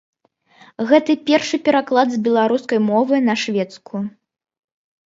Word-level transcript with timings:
Гэта 0.91 1.11
першы 1.27 1.59
пераклад 1.69 2.07
з 2.15 2.21
беларускай 2.31 2.79
мовы 2.91 3.23
на 3.31 3.39
шведскую. 3.45 4.07